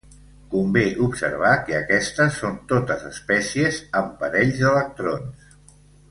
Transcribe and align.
Convé 0.51 0.83
observar 1.07 1.49
que 1.67 1.75
aquestes 1.79 2.39
són 2.43 2.57
totes 2.73 3.05
espècies 3.13 3.77
amb 4.03 4.15
parells 4.23 4.57
d'electrons. 4.63 5.53